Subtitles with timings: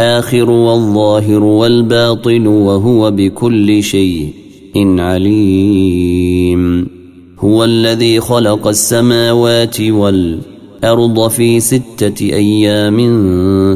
[0.00, 4.28] الآخر والظاهر والباطن وهو بكل شيء
[4.76, 6.88] إن عليم
[7.38, 12.96] هو الذي خلق السماوات والأرض في ستة أيام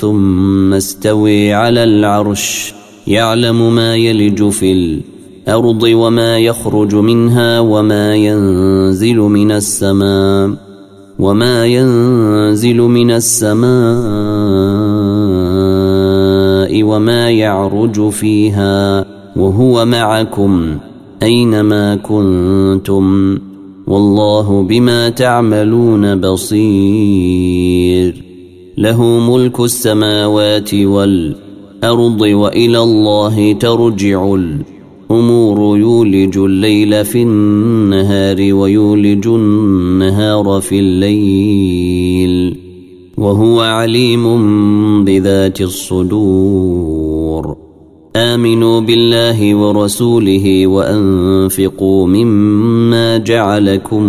[0.00, 2.74] ثم استوي على العرش
[3.06, 10.54] يعلم ما يلج في الأرض وما يخرج منها وما ينزل من السماء
[11.18, 14.85] وما ينزل من السماء
[16.86, 20.76] وما يعرج فيها وهو معكم
[21.22, 23.38] اينما كنتم
[23.86, 28.22] والله بما تعملون بصير
[28.78, 40.78] له ملك السماوات والارض والى الله ترجع الامور يولج الليل في النهار ويولج النهار في
[40.78, 42.65] الليل
[43.16, 44.44] وهو عليم
[45.04, 47.56] بذات الصدور
[48.16, 54.04] امنوا بالله ورسوله وانفقوا مما جعلكم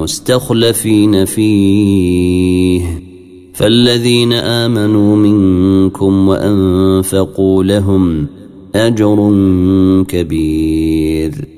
[0.00, 3.02] مستخلفين فيه
[3.54, 8.26] فالذين امنوا منكم وانفقوا لهم
[8.74, 9.32] اجر
[10.08, 11.57] كبير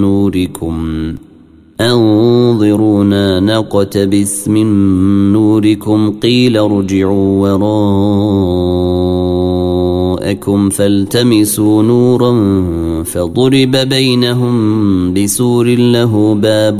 [0.00, 0.88] نوركم
[1.80, 4.66] انظرونا نقتبس من
[5.32, 9.27] نوركم قيل ارجعوا وراء
[10.28, 12.32] جاءكم فالتمسوا نورا
[13.04, 16.76] فضرب بينهم بسور له باب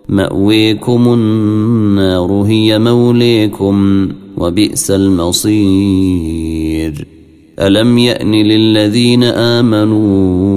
[0.09, 7.07] مأويكم النار هي موليكم وبئس المصير
[7.59, 10.56] ألم يأن للذين آمنوا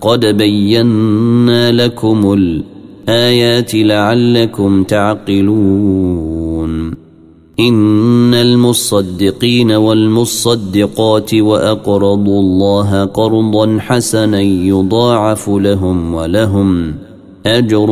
[0.00, 6.94] قد بينا لكم الايات لعلكم تعقلون
[7.60, 16.94] ان المصدقين والمصدقات واقرضوا الله قرضا حسنا يضاعف لهم ولهم
[17.46, 17.86] اجر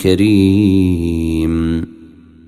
[0.00, 1.82] كريم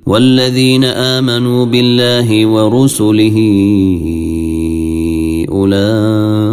[0.07, 3.35] والذين امنوا بالله ورسله
[5.51, 6.44] اولئك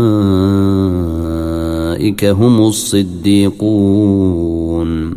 [2.01, 5.15] أولئك هم الصديقون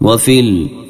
[0.00, 0.89] وفي الأرض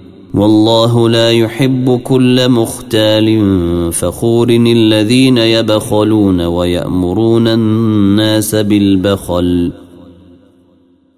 [0.33, 3.39] والله لا يحب كل مختال
[3.93, 9.71] فخور الذين يبخلون ويأمرون الناس بالبخل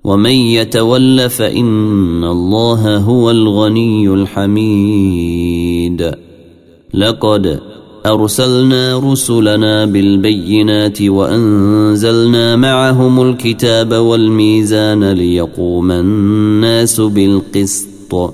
[0.03, 6.13] ومن يتول فإن الله هو الغني الحميد
[6.93, 7.59] لقد
[8.05, 18.33] أرسلنا رسلنا بالبينات وأنزلنا معهم الكتاب والميزان ليقوم الناس بالقسط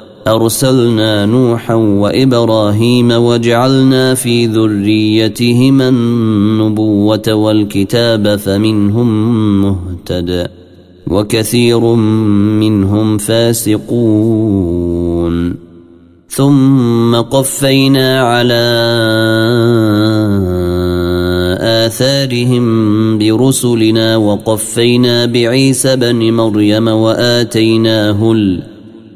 [0.27, 9.11] أرسلنا نوحا وإبراهيم وجعلنا في ذريتهما النبوة والكتاب فمنهم
[9.61, 10.47] مهتد
[11.07, 11.79] وكثير
[12.59, 15.55] منهم فاسقون
[16.29, 18.77] ثم قفينا على
[21.85, 28.70] آثارهم برسلنا وقفينا بعيسى بن مريم وآتيناه الأرض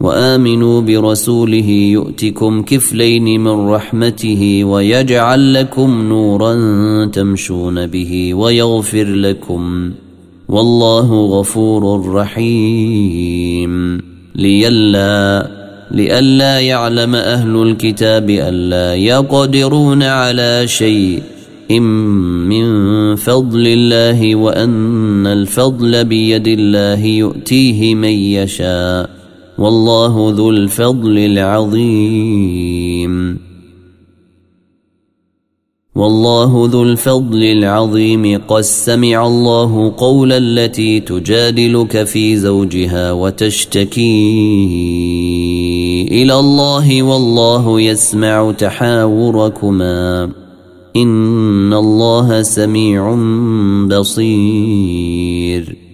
[0.00, 6.54] وامنوا برسوله يؤتكم كفلين من رحمته ويجعل لكم نورا
[7.06, 9.90] تمشون به ويغفر لكم
[10.48, 14.00] والله غفور رحيم
[14.40, 15.50] لئلا
[15.90, 21.22] لئلا يعلم أهل الكتاب ألا يقدرون على شيء
[21.70, 21.82] إن
[22.50, 29.10] من فضل الله وأن الفضل بيد الله يؤتيه من يشاء
[29.58, 33.38] والله ذو الفضل العظيم
[36.00, 47.02] والله ذو الفضل العظيم قد سمع الله قول التي تجادلك في زوجها وتشتكي الى الله
[47.02, 50.30] والله يسمع تحاوركما
[50.96, 53.14] ان الله سميع
[53.98, 55.89] بصير